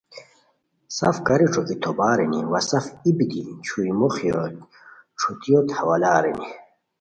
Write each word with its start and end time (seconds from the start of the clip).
سف 0.97 1.15
کاری 1.27 1.47
ݯوکی 1.53 1.75
توبہ 1.83 2.07
ارینی 2.13 2.41
وا 2.51 2.59
سف 2.69 2.85
ای 3.03 3.11
بیتی 3.17 3.41
چھوئی 3.65 3.91
موخیو 3.99 4.41
ݯھوتیوت 5.19 5.67
حوالہ 5.77 6.09
ارینی 6.17 6.47